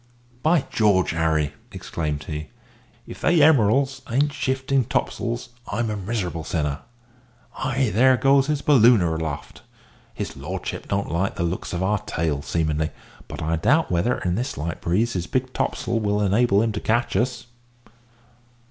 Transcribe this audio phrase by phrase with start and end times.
[0.41, 2.47] "By George, Harry," exclaimed he,
[3.05, 6.79] "if they Emeralds bain't shifting topsails, I'm a miserable sinner!
[7.59, 9.61] Ay, there goes his `ballooner' aloft.
[10.11, 12.89] His lordship don't like the looks of our tail, seemin'ly;
[13.27, 16.79] but I doubt whether, in this light breeze, his big topsail will enable him to
[16.79, 17.45] catch us.